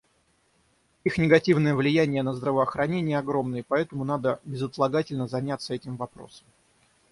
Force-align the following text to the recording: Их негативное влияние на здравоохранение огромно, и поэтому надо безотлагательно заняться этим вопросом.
Их 1.03 1.19
негативное 1.19 1.75
влияние 1.75 2.23
на 2.23 2.33
здравоохранение 2.33 3.19
огромно, 3.19 3.57
и 3.57 3.61
поэтому 3.61 4.03
надо 4.03 4.39
безотлагательно 4.45 5.27
заняться 5.27 5.75
этим 5.75 5.95
вопросом. 5.95 6.47